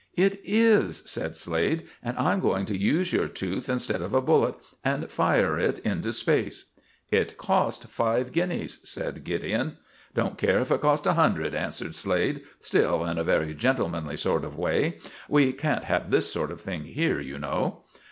[0.15, 4.55] "It is," said Slade, "and I'm going to use your tooth instead of a bullet,
[4.83, 6.71] and fire it into space."
[7.11, 9.77] "It cost five guineas," said Gideon.
[10.15, 14.43] "Don't care if it cost a hundred," answered Slade, still in a very gentlemanly sort
[14.43, 14.97] of way.
[15.29, 17.83] "We can't have this sort of thing here, you know."